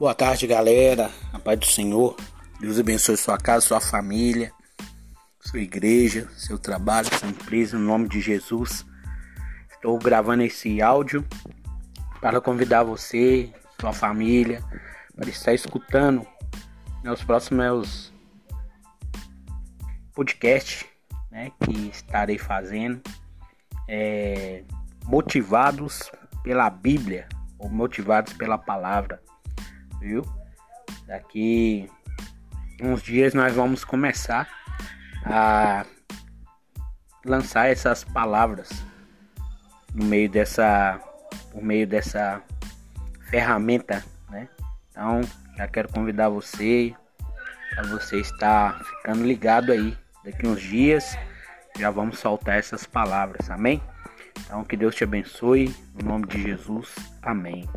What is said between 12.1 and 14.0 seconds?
para convidar você, sua